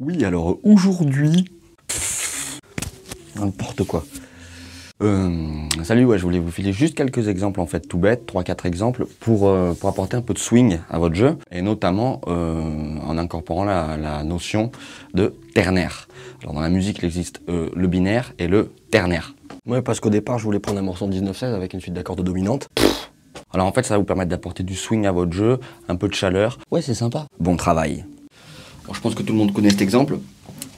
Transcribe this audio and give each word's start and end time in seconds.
Oui, 0.00 0.24
alors 0.24 0.58
aujourd'hui. 0.62 1.44
N'importe 3.34 3.82
quoi. 3.82 4.04
Euh, 5.02 5.28
salut, 5.82 6.04
ouais, 6.04 6.18
je 6.18 6.22
voulais 6.22 6.38
vous 6.38 6.52
filer 6.52 6.72
juste 6.72 6.94
quelques 6.94 7.26
exemples 7.26 7.60
en 7.60 7.66
fait 7.66 7.80
tout 7.80 7.98
bêtes, 7.98 8.32
3-4 8.32 8.66
exemples, 8.66 9.06
pour, 9.18 9.48
euh, 9.48 9.72
pour 9.74 9.88
apporter 9.88 10.16
un 10.16 10.22
peu 10.22 10.34
de 10.34 10.38
swing 10.38 10.78
à 10.88 10.98
votre 11.00 11.16
jeu, 11.16 11.36
et 11.50 11.62
notamment 11.62 12.20
euh, 12.28 12.62
en 13.04 13.18
incorporant 13.18 13.64
la, 13.64 13.96
la 13.96 14.22
notion 14.22 14.70
de 15.14 15.34
ternaire. 15.54 16.06
Alors 16.42 16.54
dans 16.54 16.60
la 16.60 16.68
musique, 16.68 16.98
il 16.98 17.04
existe 17.04 17.40
le 17.48 17.86
binaire 17.86 18.34
et 18.38 18.46
le 18.46 18.70
ternaire. 18.92 19.34
Ouais, 19.66 19.82
parce 19.82 19.98
qu'au 19.98 20.10
départ, 20.10 20.38
je 20.38 20.44
voulais 20.44 20.60
prendre 20.60 20.78
un 20.78 20.82
morceau 20.82 21.06
en 21.06 21.10
19-16 21.10 21.54
avec 21.54 21.74
une 21.74 21.80
suite 21.80 21.94
d'accords 21.94 22.16
de 22.16 22.22
dominante. 22.22 22.68
Alors 23.52 23.66
en 23.66 23.72
fait, 23.72 23.82
ça 23.82 23.94
va 23.94 23.98
vous 23.98 24.04
permettre 24.04 24.30
d'apporter 24.30 24.62
du 24.62 24.76
swing 24.76 25.06
à 25.06 25.12
votre 25.12 25.32
jeu, 25.32 25.58
un 25.88 25.96
peu 25.96 26.06
de 26.06 26.14
chaleur. 26.14 26.58
Ouais, 26.70 26.82
c'est 26.82 26.94
sympa. 26.94 27.26
Bon 27.40 27.56
travail. 27.56 28.04
Je 28.92 29.00
pense 29.00 29.14
que 29.14 29.22
tout 29.22 29.32
le 29.32 29.38
monde 29.38 29.52
connaît 29.52 29.70
cet 29.70 29.82
exemple. 29.82 30.18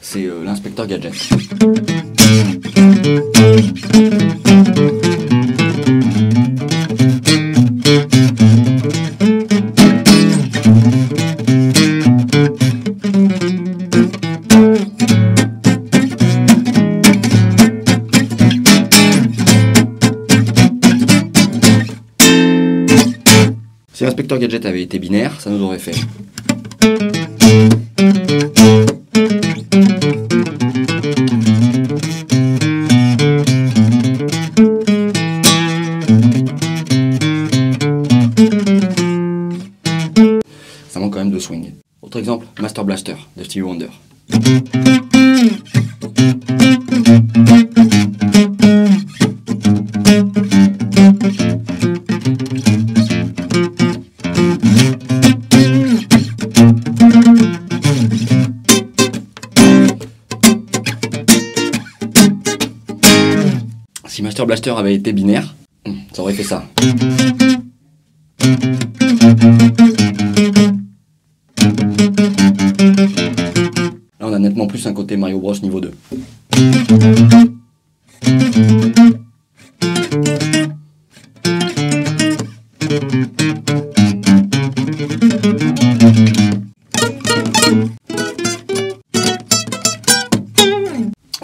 C'est 0.00 0.27
euh, 0.27 0.45
l'inspecteur 0.45 0.87
Gadget. 0.87 1.12
Si 23.92 24.05
l'inspecteur 24.05 24.38
Gadget 24.38 24.64
avait 24.66 24.83
été 24.83 24.98
binaire, 24.98 25.41
ça 25.41 25.50
nous 25.50 25.62
aurait 25.62 25.78
fait. 25.78 25.95
Ça 40.91 40.98
manque 40.98 41.12
quand 41.12 41.20
même 41.20 41.30
de 41.30 41.38
swing. 41.38 41.70
Autre 42.02 42.19
exemple, 42.19 42.46
Master 42.60 42.84
Blaster 42.84 43.14
de 43.36 43.44
Stevie 43.44 43.62
Wonder. 43.62 43.86
Si 64.08 64.22
Master 64.22 64.44
Blaster 64.44 64.70
avait 64.70 64.97
été 64.97 65.12
binaire, 65.12 65.54
hmm, 65.86 65.92
ça 66.12 66.22
aurait 66.22 66.32
fait 66.34 66.42
ça. 66.42 66.64
Un 74.86 74.92
côté 74.92 75.17
Mario 75.17 75.39
Bros 75.39 75.55
niveau 75.62 75.81
2. 75.81 75.91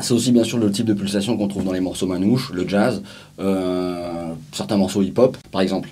C'est 0.01 0.13
aussi 0.13 0.31
bien 0.31 0.45
sûr 0.45 0.59
le 0.59 0.71
type 0.71 0.87
de 0.87 0.95
pulsation 0.95 1.37
qu'on 1.37 1.49
trouve 1.49 1.65
dans 1.65 1.73
les 1.73 1.81
morceaux 1.81 2.07
manouches, 2.07 2.53
le 2.53 2.69
jazz, 2.69 3.03
euh, 3.41 4.33
certains 4.53 4.77
morceaux 4.77 5.03
hip-hop 5.03 5.37
par 5.51 5.63
exemple. 5.63 5.89